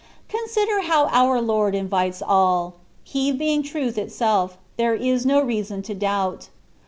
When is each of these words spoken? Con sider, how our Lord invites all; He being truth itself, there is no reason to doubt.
Con 0.27 0.47
sider, 0.49 0.81
how 0.85 1.09
our 1.09 1.39
Lord 1.39 1.75
invites 1.75 2.23
all; 2.25 2.73
He 3.03 3.31
being 3.31 3.61
truth 3.61 3.99
itself, 3.99 4.57
there 4.75 4.95
is 4.95 5.27
no 5.27 5.39
reason 5.43 5.83
to 5.83 5.93
doubt. 5.93 6.49